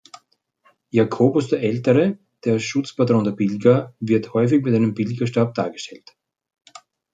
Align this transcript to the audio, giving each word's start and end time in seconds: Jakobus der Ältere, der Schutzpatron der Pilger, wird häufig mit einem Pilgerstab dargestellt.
Jakobus 0.91 1.49
der 1.49 1.61
Ältere, 1.61 2.17
der 2.43 2.57
Schutzpatron 2.57 3.23
der 3.23 3.33
Pilger, 3.33 3.93
wird 3.99 4.33
häufig 4.33 4.63
mit 4.63 4.73
einem 4.73 4.95
Pilgerstab 4.95 5.53
dargestellt. 5.53 6.15